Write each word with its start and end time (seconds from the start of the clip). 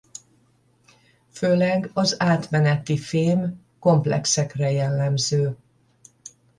Főleg 1.31 1.89
az 1.93 2.15
átmenetifém-komplexekre 2.21 4.71
jellemző. 4.71 5.57